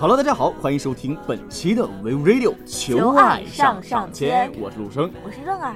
[0.00, 5.74] Hello，大家好，欢迎收听本期的 We Radio 求爱上上签，我是陆生，我是润儿。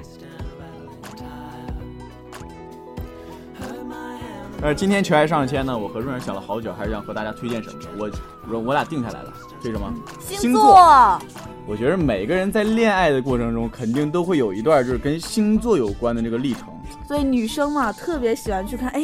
[4.61, 7.79] 呃，今天求爱上上签呢，我和润儿想了好久，还是想和大家推荐什么？
[7.99, 8.09] 我
[8.49, 9.93] 我我俩定下来了，推什么？
[10.21, 11.19] 星座。
[11.67, 16.69] 我觉得每个人在恋爱的过程中，肯定都会有一段就是跟星座有关的这个历程。
[17.13, 19.03] 所以女生嘛，特别喜欢去看，哎。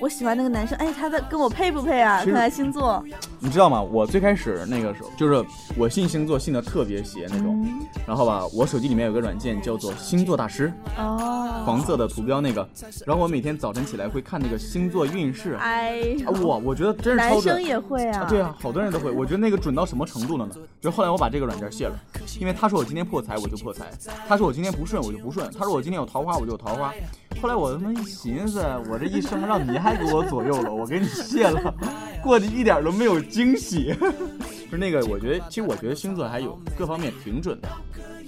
[0.00, 2.24] 我喜欢那个男生，哎，他的跟我配不配啊？
[2.24, 3.04] 看来星座，
[3.38, 3.82] 你知道吗？
[3.82, 5.44] 我最开始那个时候，就是
[5.76, 7.68] 我信星座信的特别邪那种。
[8.06, 12.66] 然后吧，我手机里面有个软件叫做星座大师，哦，黄色的图标那个。
[13.04, 15.54] 然后我每天早晨起来会看那个星座运势。
[15.60, 18.24] 哎，哇，我觉得真是男生也会啊？
[18.26, 19.10] 对啊，好多人都会。
[19.10, 20.54] 我觉得那个准到什么程度了呢？
[20.80, 21.94] 就后来我把这个软件卸了，
[22.38, 23.90] 因为他说我今天破财我就破财，
[24.26, 26.94] 他说我今天不顺我就不顺，他说我今天有桃花我就有桃花。
[27.40, 31.74] 后来我他妈一寻思，我这一生让你还给我左右了，我给你卸了，
[32.22, 33.94] 过得一点都没有惊喜。
[34.70, 37.68] 不是那个，我觉得其实我觉得星座还有各方面挺准的，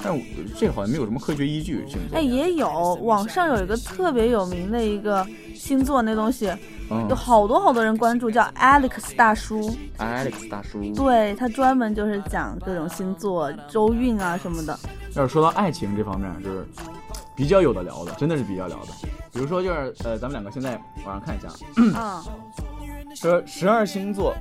[0.02, 0.18] 但
[0.58, 1.84] 这个好像没有什么科学依据。
[1.86, 5.24] 星座哎，也有，网上有一个特别有名的一个
[5.54, 6.50] 星座那东西，
[7.08, 9.70] 有好多好多人关注，叫 Alex 大叔。
[9.98, 14.76] Alex 大叔，对他专门就是讲各种星座周运啊什么的。
[15.14, 16.66] 要是说到爱情这方面，就是。
[17.34, 18.88] 比较有的聊的，真的是比较聊的。
[19.32, 21.94] 比如说，就是呃，咱们两个现在网上看一下，嗯，
[23.14, 24.34] 说十二星座，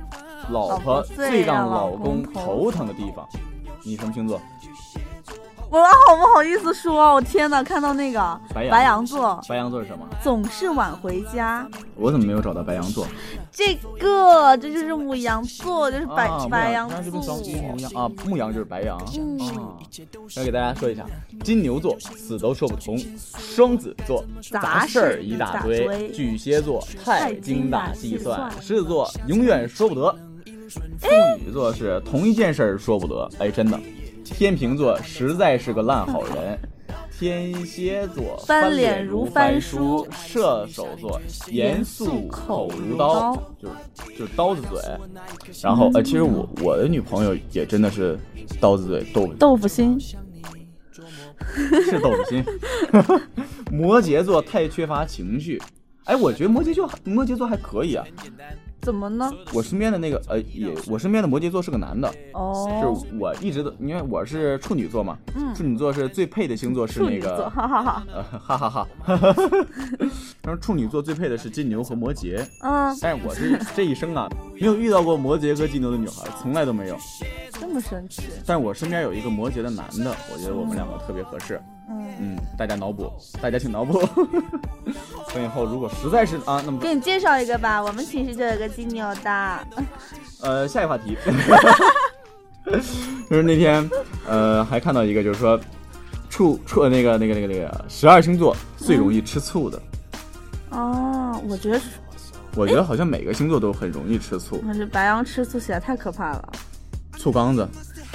[0.50, 3.26] 老婆最让老公头疼的地方，
[3.84, 4.40] 你什么星座？
[5.72, 7.62] 我好不好意思说，我天哪！
[7.62, 10.06] 看到那个白羊座，白羊座是什么？
[10.22, 11.66] 总是晚回家。
[11.96, 13.06] 我怎么没有找到白羊座？
[13.50, 17.32] 这个，这就是母羊座，就是白白羊座。
[17.94, 19.00] 啊，牧羊就是白羊。
[19.16, 19.38] 嗯，
[20.36, 21.06] 要给大家说一下，
[21.42, 22.98] 金牛座死都说不通，
[23.38, 30.14] 双子座杂事儿一大堆，巨蟹座太精打细算，狮子座永远说不得，
[31.00, 31.08] 处
[31.42, 33.26] 女座是同一件事儿说不得。
[33.38, 33.80] 哎，真的。
[34.24, 36.58] 天秤座实在是个烂好人，
[37.10, 43.74] 天蝎座翻脸如翻书，射手座严肃口如刀，就是
[44.18, 44.80] 就是刀子嘴。
[45.62, 48.18] 然后呃，其实我我的女朋友也真的是
[48.60, 50.16] 刀子嘴豆豆腐心，是
[52.00, 52.44] 豆腐心。
[53.70, 55.60] 摩羯座太缺乏情绪，
[56.04, 58.04] 哎，我觉得摩羯座摩羯座还可以啊。
[58.82, 59.32] 怎么呢？
[59.54, 68.68] 我身边的那个呃，也我身边的摩羯座是个男的哦，就是我一直都，因为我是处女座嘛，嗯，处女座是最配的星座是那个，哈哈哈，呃，哈哈。
[68.68, 69.48] 哈，哈哈哈，
[70.42, 76.96] 然后处女座最配的是金牛和摩羯，嗯，但是我这这一生啊，没有遇到过摩羯和金牛的女孩，从来都没有，
[77.62, 78.24] 这么神奇。
[78.44, 81.62] 但我身边有一个摩羯的男的，我觉得我们两个特别合适。
[81.88, 83.08] 嗯，大家脑补，
[83.40, 84.02] 大家请脑补。
[85.32, 89.58] 等以后如果实在是啊，那么给你介绍一个吧，我们寝室就有个金牛的。
[90.42, 91.16] 呃，下一个话题，
[93.30, 93.88] 就是那天
[94.26, 95.58] 呃还看到一个，就是说
[96.28, 99.80] 处处那个那个那个那个十二星座最容易吃醋的。
[100.70, 101.80] 哦，我觉得，
[102.56, 104.60] 我觉得好像每个星座都很容易吃醋。
[104.64, 106.52] 那是白羊吃醋起来太可怕了。
[107.22, 107.68] 醋缸子。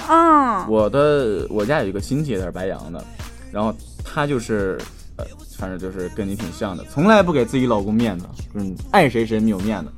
[0.06, 0.66] 啊。
[0.68, 3.02] 我的我家有一个亲戚，他是白羊的。
[3.50, 3.74] 然后
[4.04, 4.78] 他就是，
[5.16, 5.24] 呃，
[5.56, 9.90] 反正就是跟你挺像的，从来不给自己老公面子，嗯，爱谁谁没有面子。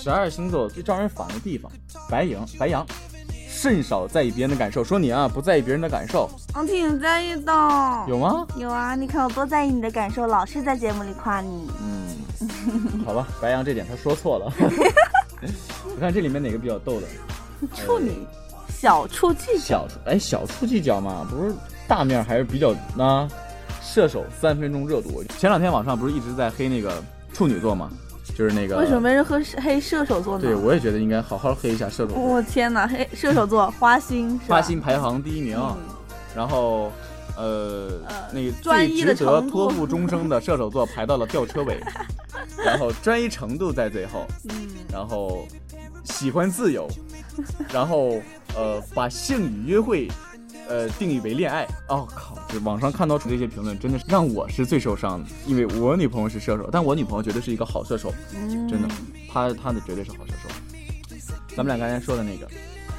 [0.00, 1.70] 十二星座最招人烦的地方，
[2.08, 2.86] 白羊，白羊，
[3.48, 4.84] 甚少在意别人的感受。
[4.84, 7.52] 说你啊，不在意别人的感受，我挺在意的。
[8.06, 8.46] 有吗？
[8.56, 11.68] 有啊，你看我多在意你的感受，老是在节目里夸你。
[11.82, 14.52] 嗯，好吧，白羊这点他说错了。
[15.84, 17.06] 我看这里面哪个比较逗的？
[17.74, 18.12] 处女，
[18.68, 21.54] 小处计小处，哎，小处计较嘛，不是。
[21.86, 23.26] 大面还是比较啊，
[23.82, 25.24] 射手三分钟热度。
[25.38, 27.02] 前两天网上不是一直在黑那个
[27.32, 27.90] 处女座吗？
[28.36, 30.42] 就是那个为什么没人黑黑射手座呢？
[30.42, 32.18] 对，我也觉得应该好好黑一下射手座。
[32.18, 35.58] 我天哪，黑射手座花心，花心排行第一名。
[36.36, 36.92] 然后，
[37.36, 37.90] 呃，
[38.30, 41.80] 那个最值得托付终生的射手座排到了吊车尾。
[42.64, 44.26] 然后专一程度在最后。
[44.44, 44.68] 嗯。
[44.92, 45.48] 然后
[46.04, 46.86] 喜欢自由。
[47.72, 48.20] 然后
[48.54, 50.08] 呃，把性与约会。
[50.70, 51.66] 呃，定义为恋爱。
[51.88, 52.36] 哦靠！
[52.46, 55.26] 这网上看到出这些评论，真的是让我是最受伤的。
[55.46, 58.12] 因为我女朋友是射手，但我女朋友绝对是一个好射手，
[58.68, 58.88] 真的，
[59.32, 60.54] 她她的绝对是好射手。
[61.56, 62.46] 咱们俩刚才说的那个，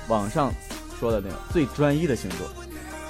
[0.08, 0.52] 网上
[1.00, 2.48] 说的那个最专一的星座，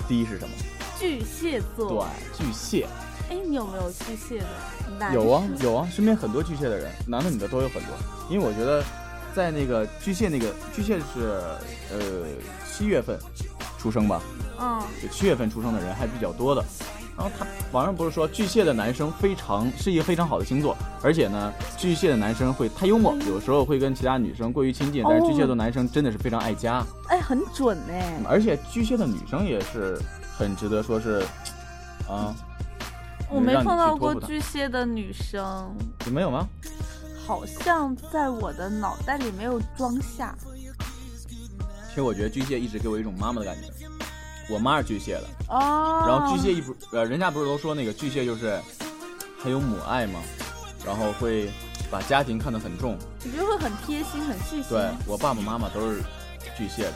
[0.10, 0.54] 第一是什么？
[1.00, 2.06] 巨蟹座。
[2.38, 2.86] 对，巨蟹。
[3.30, 5.14] 哎，你有没有巨蟹的？
[5.14, 7.96] 有啊，有啊，身边很多巨蟹的人，男的女的都有很多。
[8.30, 8.84] 因为我觉得，
[9.36, 11.42] 在那个巨蟹那个巨蟹是
[11.92, 12.26] 呃
[12.72, 13.18] 七月份
[13.78, 14.22] 出生吧。
[14.62, 16.62] 嗯，就七月份出生的人还比较多的，
[17.16, 26.86] 然后他网上不是说巨蟹的男生非常是一个非常好的星座，而且呢，巨蟹的男生会太幽默，有时候会跟其他女生过于亲近，但是巨蟹座男生真的是非常爱家。
[27.08, 28.22] 哎，很准哎。
[28.28, 29.98] 而且巨蟹的女生也是
[30.38, 31.24] 很值得说是，
[32.10, 32.36] 啊，
[33.30, 35.74] 我没碰到过巨蟹的女生。
[36.06, 36.46] 你没有吗？
[37.30, 40.36] 好像在我的脑袋里没有装下。
[41.88, 43.68] 其实我觉得巨蟹一直给我一种妈妈的感觉。
[44.50, 48.60] 我妈是巨蟹的哦，然后巨蟹一不呃，人家不是都说那个巨蟹就是
[49.44, 50.20] 很有母爱吗？
[50.84, 51.52] 然后会
[51.92, 54.66] 把家庭看得很重，你觉得会很贴心、很细心。
[54.68, 56.02] 对我爸爸妈妈都是
[56.58, 56.94] 巨蟹的，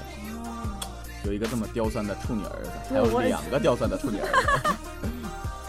[1.25, 4.69] 有一个这么刁钻的处女儿子，还有两个刁钻的处女儿子，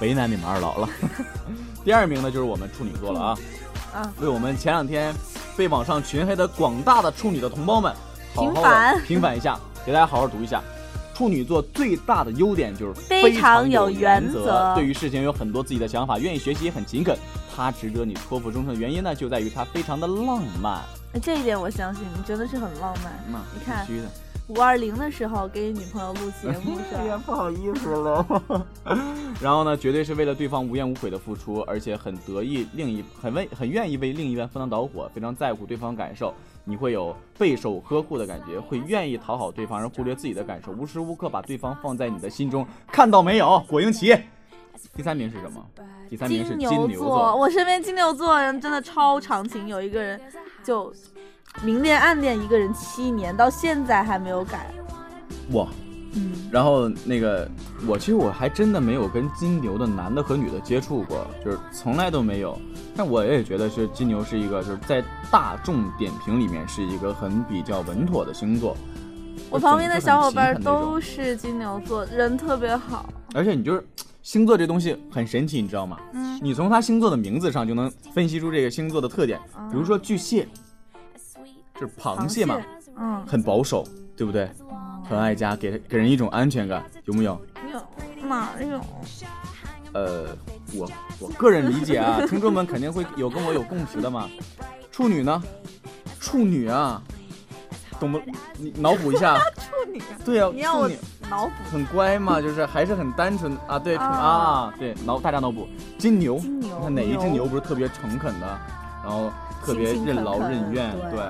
[0.00, 0.88] 为难你们二老了。
[1.84, 3.38] 第二名呢就是我们处女座了啊，
[3.94, 5.14] 啊，为我们前两天
[5.56, 7.94] 被网上群黑的广大的处女的同胞们
[8.34, 9.56] 平反平反一下，
[9.86, 10.60] 给大家好好读一下。
[11.14, 17.16] 处女座最大的优点就是非常有原则，对于事情有很多自己的想法，愿意学习也很勤恳。
[17.54, 20.80] 他值得你托付终身的原因呢，就在于他非常的浪漫。
[21.22, 23.40] 这一点我相信，你真的是很浪漫。
[23.54, 23.86] 你看。
[24.48, 28.42] 五二零的时候给女朋友录节目， 哎呀，不好意思了。
[29.40, 36.34] 然后呢，绝对是为了对方无怨无悔的付出，而且很得意，另一很为很愿意为另一半赴汤蹈火，非常在乎对方感受。
[36.66, 42.66] 你会有备受呵护的感觉，会愿意讨好对方，而忽略自己的感受，无时无刻把对方放在你的心中。
[42.88, 44.14] 看到没有，果英奇。
[44.94, 45.64] 第三名是什么？
[46.10, 47.34] 第三名是金牛座。
[47.34, 50.20] 我身边金牛座人真的超长情，有一个人
[50.62, 50.92] 就。
[51.62, 54.70] 明恋暗恋一个人七年，到现在还没有改。
[55.52, 55.68] 哇，
[56.14, 57.48] 嗯，然后那个
[57.86, 62.58] 我其实我还真的没有跟金牛的男的和女的接触过，就是从来都没有。
[62.96, 68.76] 但我也觉得是金牛是一个就是在大众点评里面是一个很比较稳妥的星座。
[69.50, 73.08] 我旁边的小伙伴都是金牛座，人特别好。
[73.32, 73.86] 而且你就是
[74.22, 75.98] 星座这东西很神奇，你知道吗？
[76.12, 79.40] 嗯，你从他星座的名字上就能分析出这个星座的特点，
[79.70, 80.46] 比如说巨蟹。
[81.86, 82.60] 是螃蟹嘛，
[82.96, 83.86] 嗯，很保守，
[84.16, 84.48] 对不对？
[85.08, 87.38] 很爱家，给给人一种安全感，有没有？
[87.70, 88.80] 有，哪有？
[89.92, 90.26] 呃，
[90.74, 90.90] 我
[91.20, 94.28] 我个人理解啊，听众们肯定会有跟我有共识的嘛。
[94.90, 95.42] 处女呢？
[96.18, 97.02] 处女啊，
[98.00, 98.20] 懂不？
[98.56, 99.38] 你脑补一下。
[99.60, 100.02] 处女。
[100.24, 100.96] 对啊，处女。
[101.28, 101.52] 脑补。
[101.70, 103.78] 很乖嘛，就是还是很单纯啊。
[103.78, 105.68] 对啊，对脑大家脑补。
[105.98, 106.38] 金牛。
[106.38, 106.80] 金牛。
[106.80, 108.46] 看哪一只牛不是特别诚恳的，
[109.04, 109.30] 然后
[109.64, 111.20] 特别任劳任怨，对。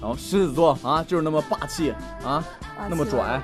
[0.00, 1.92] 然后狮子座啊，就是那么霸气
[2.24, 2.44] 啊，
[2.88, 3.40] 那么拽。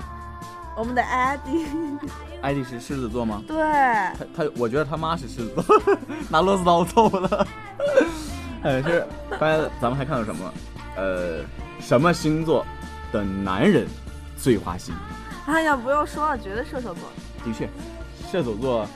[0.76, 1.66] 我们的艾迪，
[2.42, 3.42] 艾迪是狮子座吗？
[3.46, 3.56] 对。
[3.56, 5.76] 他他，我觉得他妈是狮子座，
[6.28, 7.46] 拿螺丝刀揍了。
[8.62, 9.06] 哎，是。
[9.30, 10.52] 刚才咱们还看到什么？
[10.96, 11.40] 呃，
[11.80, 12.64] 什么星座
[13.12, 13.86] 的男人
[14.36, 14.94] 最花心？
[15.46, 17.02] 哎呀，不用说了，绝对射手座。
[17.44, 17.68] 的确，
[18.30, 18.86] 射手座。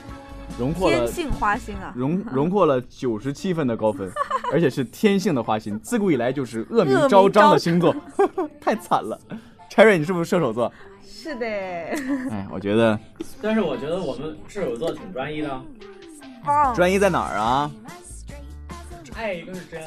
[0.57, 1.93] 荣获了天性花心啊！
[1.95, 4.11] 荣荣获了九十七分的高分，
[4.51, 7.95] 而且是天性的花心，自古以来就是恶名昭彰的星座，
[8.59, 9.19] 太惨了。
[9.69, 10.71] Cherry，你是不是射手座？
[11.07, 11.45] 是的。
[11.45, 12.97] 哎，我觉得，
[13.41, 15.61] 但是我觉得我们射手座挺专一的。
[16.73, 17.69] 专一在哪儿啊？
[19.15, 19.81] 爱一个是真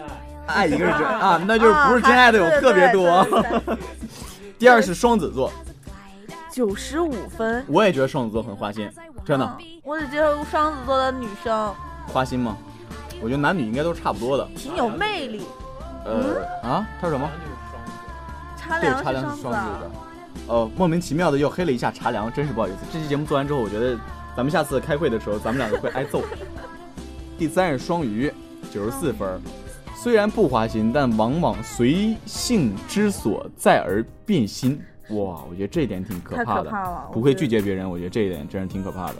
[0.46, 3.26] 爱，爱一个是真啊，那就是不是真爱的有特别多。
[4.58, 5.50] 第二是双子座。
[6.50, 8.88] 九十五分，我也觉得双子座很花心，
[9.24, 9.58] 真的。
[9.82, 11.74] 我只接受双子座的女生
[12.06, 12.58] 花心吗？
[13.22, 15.42] 我觉得男女应该都是差不多的，挺有魅力。
[16.04, 17.30] 呃啊，他说什么？
[18.56, 18.98] 茶凉
[19.36, 19.90] 是双子的。
[20.48, 22.78] 呃，莫名其妙的又黑了一下茶凉，真是不好意思。
[22.92, 23.96] 这期节目做完之后，我觉得
[24.36, 26.22] 咱们下次开会的时候，咱们两个会挨揍。
[27.38, 28.32] 第三是双鱼，
[28.72, 29.40] 九十四分，
[29.94, 34.80] 虽然不花心，但往往随性之所在而变心。
[35.10, 36.72] 哇，我觉得这一点挺可怕的，
[37.12, 39.14] 不会拒绝别人，我觉得这一点真是挺可怕的。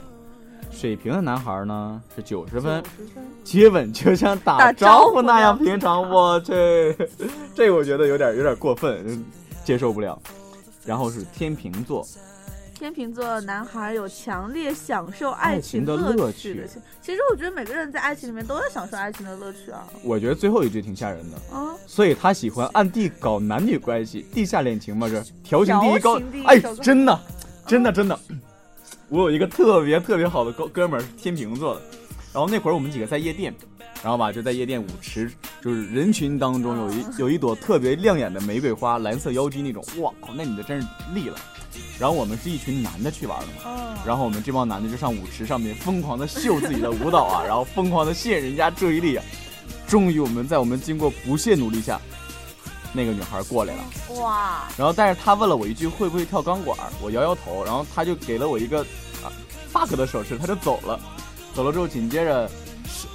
[0.71, 2.83] 水瓶的男孩呢是九十分，
[3.43, 6.53] 接吻就像打招呼那样平常，我去，
[7.55, 9.23] 这我觉得有点有点过分，
[9.63, 10.19] 接受不了。
[10.85, 12.05] 然后是天秤座。
[12.73, 16.67] 天秤座男孩有强烈享受爱情的乐趣的。
[17.01, 19.87] 其实我觉得每个人在爱情里面都要享受爱情的乐趣啊。
[20.03, 26.19] 我觉得最后一句挺吓人的啊，所以他喜欢暗地搞男女关系，地下恋情嘛，这调情第一高。
[26.45, 27.17] 哎，真的，
[27.65, 28.19] 真的，真的。
[29.13, 31.81] 我有一个特别特别好的哥哥们儿，天秤座的。
[32.33, 33.53] 然后那会儿我们几个在夜店，
[34.01, 39.85] 然后吧就在夜店舞池，就是人群当中有一 有一朵特别亮眼的玫瑰花，蓝色妖姬那种。
[39.99, 41.37] 哇，那女的真是厉了。
[41.99, 49.19] 然后我们是一群男的去玩的嘛，然后我们这帮男的就上舞池上面疯狂的秀自己的舞蹈啊，然后疯狂的吸引人家注意力。
[49.87, 52.01] 终于我们在我们经过不懈努力下，
[52.93, 53.83] 那个女孩过来了。
[54.21, 54.69] 哇！
[54.77, 58.81] 然后但是她问了我一句会不会跳钢管，我摇摇头，然后她就给了我一个
[59.23, 59.27] 啊
[59.73, 60.99] bug 的手势，她就走了。
[61.53, 62.49] 走了之后，紧接着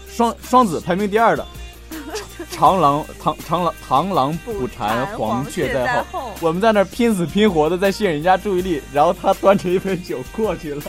[0.09, 1.47] 双双子排名第二的
[2.51, 6.33] 长螂螳螳螂螳螂捕蝉，黄雀在后。
[6.41, 10.83] 我们在那拼死拼活的在吸引人家注意力，然后他端着一杯酒过去了，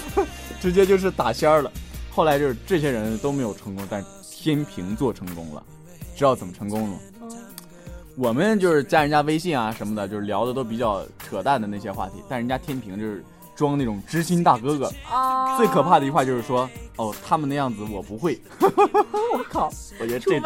[0.60, 1.70] 直接就是打仙儿了。
[2.10, 5.62] 后来就是这些人都没有成功，但天平座成功了。
[6.14, 6.98] 知道怎么成功吗？
[8.16, 13.24] 我们就是加人家微信啊什么的，就是聊的都比较扯淡的那些话题，但人家天平就是。
[13.54, 14.90] 装那种知心大哥哥，
[15.58, 18.40] 最可怕的一句话就是说，哦，他们那样子我不会。
[18.58, 20.40] 我靠，我觉得这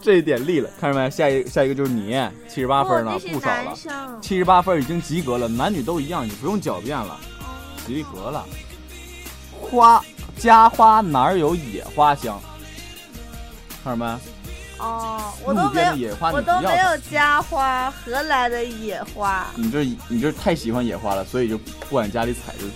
[0.00, 1.10] 这一点立了，看着没？
[1.10, 2.18] 下一下一个就是你，
[2.48, 7.20] 七十八分呢，不少了，七十八分已经及格了，男女都一样，你不用狡辩了，
[7.86, 8.46] 及格了。
[9.60, 10.02] 花
[10.38, 12.40] 家花哪有野花香？
[13.84, 14.18] 看着没？
[14.82, 19.46] 哦，我都没有，我都没有家花，何来的野花？
[19.54, 22.66] 你这你这太喜欢野花了，所以就不往家里采就。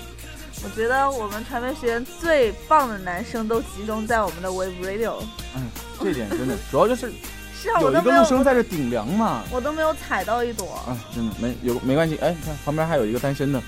[0.63, 5.17] 我觉得我们传媒学院最棒的男生都集中在我们的 Wave Radio。
[5.57, 5.69] 嗯，
[6.01, 7.13] 这点真的，主要就是
[7.61, 9.43] 是啊，有一个陆生在这顶梁嘛。
[9.51, 10.75] 我都没有采到一朵。
[10.87, 13.61] 啊，真的没有没关系，哎，你看旁边还有一个单身的。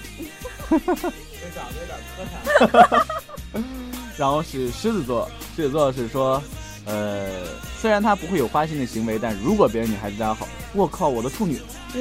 [0.70, 1.12] 哈哈哈
[1.56, 1.98] 长得有点
[2.70, 3.62] 磕碜。
[4.16, 6.40] 然后是狮子座，狮子座是说。
[6.88, 7.44] 呃，
[7.78, 11.60] 虽然他不会有花心的行为，但如果别的女孩子对他好，我靠，我的处女，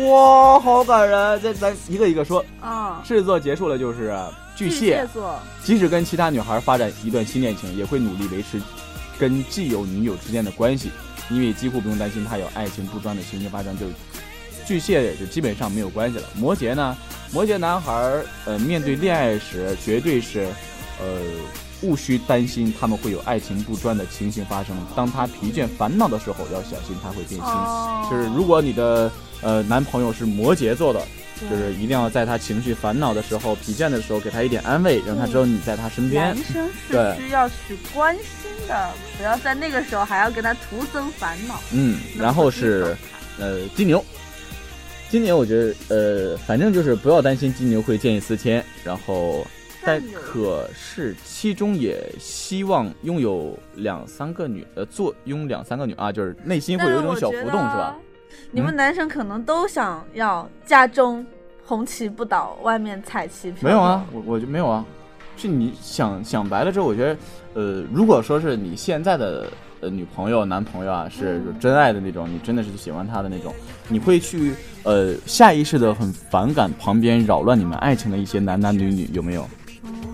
[0.10, 1.42] 哇，好感人！
[1.42, 3.04] 这咱一个一个说啊。
[3.06, 4.18] 狮子座结束了就是
[4.56, 8.62] 巨蟹座，即使跟其他女孩发展一段新恋情，也会努力维持
[9.20, 10.90] 跟既有女友之间的关系，
[11.30, 13.88] 因为几乎不用担心他有爱情不专的情绪发生，就
[14.66, 16.24] 巨蟹也就基本上没有关系了。
[16.34, 16.96] 摩羯呢，
[17.34, 20.48] 摩羯男孩呃，面对恋爱时绝对是
[21.02, 21.20] 呃。
[21.82, 24.76] 勿需担心他们会有爱情不专的情形发生。
[24.96, 28.10] 当他疲倦烦恼的时候，要小心他会变心。
[28.10, 31.00] 就是如果你的呃男朋友是摩羯座的，
[31.40, 36.34] 就是一定要在他情绪烦恼的时候、疲倦的时候，给他一点安慰，让他知道你在他身边。
[36.34, 41.60] 男生是需要去关心的，不要在那个时候还要跟他徒增烦恼。
[41.72, 42.98] 嗯，然后是
[43.40, 44.04] 呃金牛，
[45.12, 49.46] 金牛我觉得呃反正就是不要担心金牛会见异思迁，然后。
[49.86, 57.96] 但可是其中也希望拥有两三个女，呃，坐拥两三个女啊，就是内心会有一种小浮动，是吧？
[58.52, 61.26] 你们男生可能都想要家中
[61.66, 63.70] 红旗不倒，外面彩旗飘。
[63.70, 64.86] 没有啊，我我就没有啊。
[65.36, 67.18] 是你想想白了之后，我觉得，
[67.54, 69.46] 呃，如果说是你现在的
[69.82, 73.54] 呃女朋友、男朋友啊，是真爱的那种，你真的是喜欢他的那种，
[73.88, 74.54] 你会去
[74.84, 79.48] 呃下意识的很反感旁边扰乱你们爱情的一些男男女女，有没有？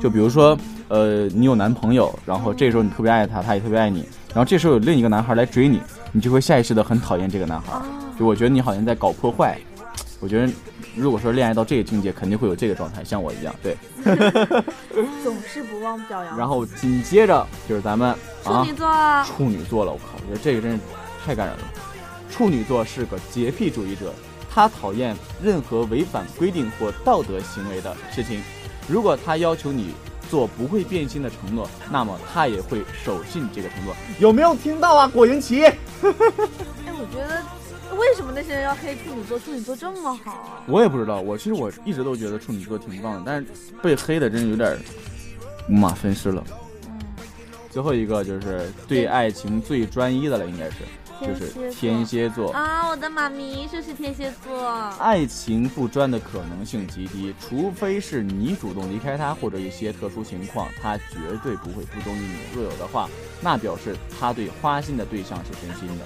[0.02, 0.58] 就比如说，
[0.90, 5.82] 呃，你有男朋友，然后这时候你特别爱他，他也特别爱你，然后这时候有另一个男孩来追你，
[6.12, 7.82] 你就会下意识的很讨厌这个男孩。
[8.20, 9.58] 就我觉得你好像在搞破坏。
[10.20, 10.54] 我觉得，
[10.96, 13.54] 如果说恋爱到这个境界，肯定会有这个状态，像我一样。
[13.62, 13.76] 对。
[15.24, 16.38] 总是不忘表扬。
[16.38, 19.24] 然后紧接着就是咱们处女座。
[19.26, 20.18] 处女座了，我靠！
[20.22, 20.80] 我觉得这个真是
[21.26, 21.64] 太感人了。
[22.30, 24.14] 处女座是个洁癖主义者，
[24.50, 28.42] 他讨厌任何违反规定或道德行为的事情。
[28.88, 29.94] 如果他要求你
[30.30, 33.96] 做不会变心的承诺，那么他也会守信这个承诺。
[34.20, 35.64] 有没有听到啊，果云奇？
[35.66, 37.42] 哎，我觉得
[37.96, 39.40] 为什么那些人要黑处女座？
[39.40, 40.64] 处女座这么好啊？
[40.68, 41.22] 我也不知道。
[41.22, 43.48] 我其实我一直都觉得处女座挺棒的，但是
[43.82, 44.78] 被黑的真有点
[45.70, 46.44] 五马分尸了。
[46.88, 47.00] 嗯。
[47.70, 50.78] 最后一个就是对爱情最专一的了，应该是。
[51.26, 54.70] 就是天蝎座啊，我的妈咪就是天蝎座。
[55.00, 62.36] 爱情不专的可能性极低，除非是你主动离开他，或者一些特殊情况，他绝对不会不忠于你。
[62.54, 63.10] 若有的话，
[63.42, 66.06] 那表示他对花心的对象是真心的。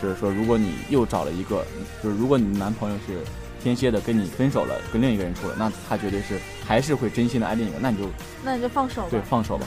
[0.00, 1.64] 就是说，如果你又找了一个，
[2.02, 3.20] 就是如果你男朋友是
[3.62, 8.10] 天蝎的，跟你分手了，跟另一个人处了，那他绝对是还是会真心的爱另一个，那你就
[8.44, 9.08] 那你就放手吧。
[9.10, 9.66] 对，放手吧。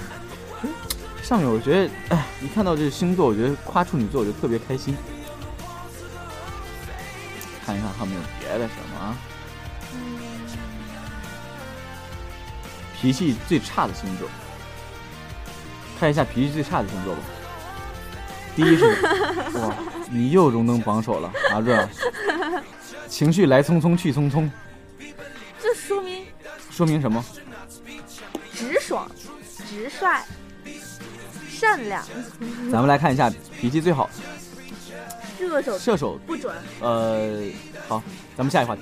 [1.25, 4.95] 上面我觉得，哎，一看到这个星座，我觉得夸处女座，我就特别开心。
[7.65, 9.17] 看一看还有没有别的什么？
[13.01, 14.29] 脾气最差的星座，
[15.99, 17.21] 看一下脾气最差的星座吧。
[18.55, 18.85] 第一是，
[19.57, 19.75] 哇，
[20.11, 21.89] 你又荣登榜首了，啊，这
[23.07, 24.47] 情绪来匆匆去匆匆，
[25.59, 26.23] 这说明
[26.69, 27.25] 说明什么？
[28.53, 29.09] 直爽，
[29.67, 30.23] 直率。
[31.55, 32.03] 善良，
[32.71, 34.09] 咱们来看一下脾气最好。
[35.37, 36.53] 射手，射手不准。
[36.81, 37.43] 呃，
[37.87, 38.01] 好，
[38.35, 38.81] 咱们下一个话题。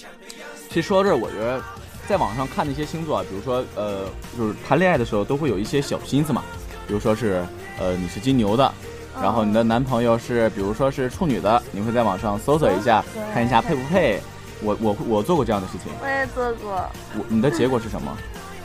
[0.68, 1.62] 其实说到这儿，我觉得
[2.08, 6.42] 在网上看那些星座啊，比如说呃，就是谈恋爱的时候都会有一些小心思嘛。
[6.86, 7.44] 比如说是
[7.78, 8.72] 呃，你是金牛的，
[9.20, 14.20] 然后你的男朋友是，比如说是处女的，你会在网上搜索一下，看一下配不配。
[14.62, 15.92] 我我我做过这样的事情。
[16.02, 16.88] 我也做过。
[17.16, 18.16] 我你的结果是什么？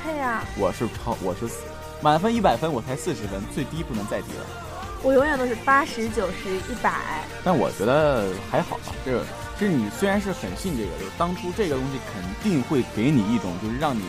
[0.03, 0.43] 配呀。
[0.57, 1.47] 我是超，我是。
[2.03, 4.45] 满分一百分，我才四十分，最低不能再低了。
[5.01, 7.23] 我永远都是八十九十一百。
[7.45, 9.23] 但我觉得还好吧，这个
[9.57, 14.03] 就是你虽然是很信这个，就是当初这个东西肯定会给你一种，就是让你，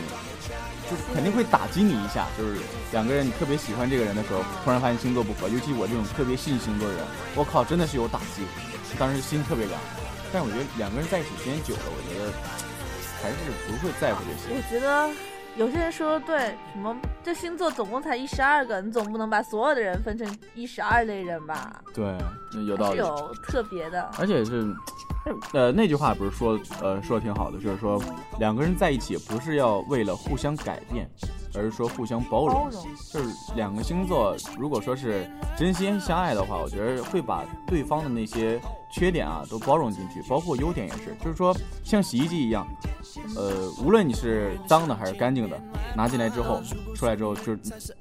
[0.91, 2.59] 就肯定会打击你一下，就是
[2.91, 8.43] 两个人你特别喜欢这个人的时候，突然发现星座不合，尤其我这种特别信星座的人，我靠，真的是有打击，
[8.99, 9.79] 当时心特别凉。
[10.33, 12.31] 但是我觉得两个人在一起时间久了，我觉得
[13.23, 13.35] 还是
[13.67, 14.51] 不会在乎这些。
[14.51, 15.09] 我觉得
[15.57, 16.37] 有些人说的对，
[16.73, 21.81] 什么这星座总共才一十二个，你总不能把所有的人分成一十二类人吧？
[21.93, 22.13] 对，
[22.67, 22.97] 有道理。
[22.97, 24.75] 有特别的，而且是，
[25.53, 28.01] 呃，那句话不是说，呃，说的挺好的，就是说
[28.37, 31.09] 两个人在一起不是要为了互相改变。
[31.57, 32.69] 而是说互相包容，
[33.11, 38.59] 就是两个星座，如果说是真心相爱的话，我觉得会把对方的那些
[38.91, 41.15] 缺点啊都包容进去，包括优点也是。
[41.23, 42.67] 就是说像洗衣机一样，
[43.35, 45.59] 呃，无论你是脏的还是干净的，
[45.95, 46.61] 拿进来之后，
[46.95, 47.55] 出来之后就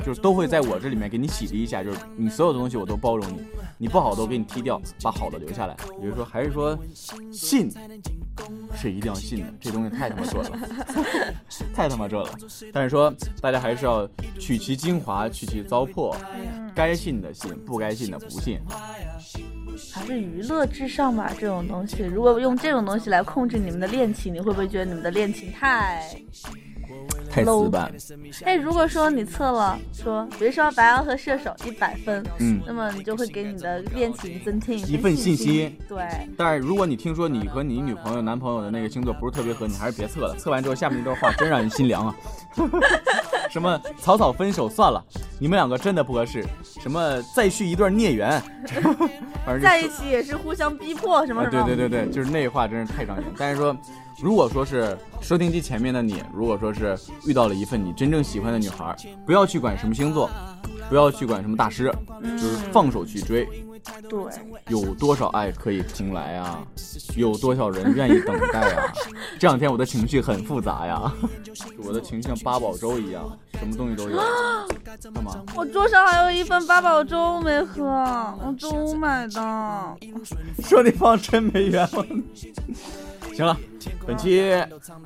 [0.05, 3.47] 就都会在我这里面给你洗涤一下，就是你所有的东西我都包容你，
[3.79, 5.75] 你不好都给你踢掉，把好的留下来。
[6.01, 6.79] 比如说还是说
[7.33, 7.71] 信。
[8.77, 10.59] 是一定要信的，这东西太他妈准了，
[11.75, 12.31] 太他妈这了。
[12.73, 14.09] 但是说大家还是要
[14.39, 16.15] 取其精华，去其糟粕，
[16.75, 18.59] 该信的信，不该信的不信。
[19.93, 22.03] 还是娱乐至上吧，这种东西。
[22.03, 26.09] 如果用这种东西来控制你们的恋情，你会不会觉得你们的恋情太？
[27.35, 27.93] 太死板。
[28.45, 35.77] 哎，如果说你测了，说比如说白羊和射手一百分，嗯，那么你就会给你的恋情增添一份信息。
[35.89, 36.05] 对。
[36.37, 40.37] 但是如果你听说你和你女朋友、男朋友的那个星座不是特别合，你还是别测了。
[40.39, 42.17] 测完之后下面那段话真让人心凉啊！
[43.51, 45.05] 什么草草分手算了，
[45.39, 46.45] 你们两个真的不合适。
[46.63, 48.43] 什么再续一段孽缘，
[49.63, 51.65] 在一起也是互相逼迫，什么什么。
[51.65, 53.25] 对对对对，就是那话真是太伤人。
[53.37, 53.77] 但是说。
[54.23, 58.95] 如果说是收听机前面的你，如果说是遇到了一份你真正喜欢的女孩，
[59.27, 60.31] 不要去管什么星座，
[60.89, 63.45] 不要去管什么大师，就是放手去追。
[64.09, 64.19] 对，
[64.69, 66.65] 有多少爱可以重来啊？
[67.17, 68.93] 有多少人愿意等待啊？
[69.39, 71.13] 这两天我的情绪很复杂呀，
[71.85, 74.17] 我的情绪像八宝粥一样，什么东西都有。
[75.13, 75.43] 干嘛？
[75.57, 79.97] 我桌上还有一份八宝粥没喝，我中午买的。
[80.63, 82.07] 说你放真没冤枉。
[83.35, 83.57] 行了，
[84.07, 84.53] 本期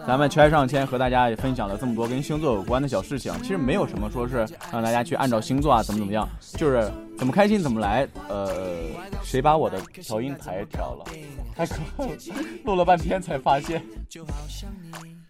[0.06, 3.32] 咱们圈上签和大家也分享了这么多跟星座有关的小事情。
[3.42, 8.06] 其实没有什么说是让大家去按照星座啊怎么怎么样，就是怎么开心怎么来。
[8.28, 8.50] 呃，
[9.22, 11.04] 谁把我的调音台调了？
[11.56, 12.08] 太可恶，
[12.64, 13.82] 录了半天才发现。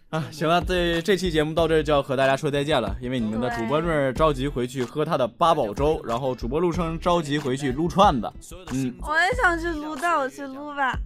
[0.09, 8.29] 啊，行了，这这期节目到这就要和大家说再见了，因为你们的主播润着急回去喝他的八宝粥，然后主播陆生着急回去撸串子。
[8.73, 10.97] 嗯，我也想去撸，带我去撸吧。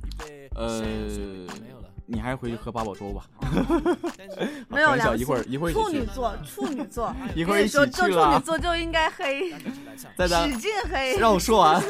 [0.56, 1.44] 呃。
[2.06, 3.24] 你还是回去喝八宝粥吧。
[4.68, 8.34] 没有两一会儿一会儿处女座，处女座， 一会儿一起去了。
[8.34, 9.52] 处女座就应该黑，
[10.18, 11.18] 使劲黑。
[11.18, 11.82] 让我说完。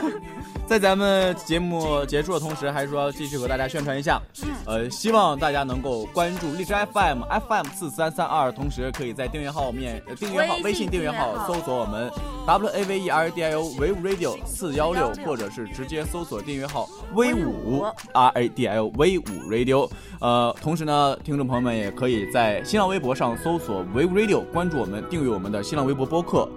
[0.65, 4.19] 在咱们节目结束的同时，还是说继续和大家宣传一下，
[4.65, 12.09] 呃，希望大家能够关注荔枝 FM FM 四三三二，同时可以在订阅号面订阅号微信订阅号搜索我们
[12.47, 18.47] W A V E R D I O Wave Radio 四幺六，或者是直接搜索订阅号 V 五 R A
[18.47, 19.89] D I O V 五 Radio。
[20.23, 26.49] 呃，同时呢，听众朋友们也可以在新浪微博上搜索 Wave Radio，关注我们，订阅我们的新浪微博播客。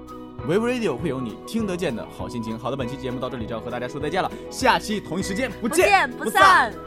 [0.48, 2.56] Wave Radio 会有你听得见的好心情。
[2.56, 6.85] 好的，本期节目到这里就要和大家说再见了，下期同一时间不见不散。